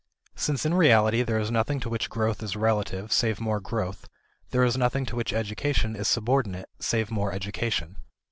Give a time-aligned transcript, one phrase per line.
[0.35, 4.09] Since in reality there is nothing to which growth is relative save more growth,
[4.49, 7.97] there is nothing to which education is subordinate save more education.